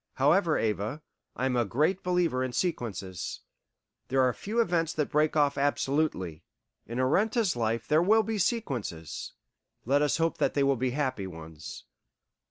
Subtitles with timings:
[0.15, 1.03] However, Ava,
[1.35, 3.41] I am a great believer in sequences;
[4.07, 6.43] there are few events that break off absolutely.
[6.87, 9.33] In Arenta's life there will be sequences;
[9.85, 11.83] let us hope that they will be happy ones.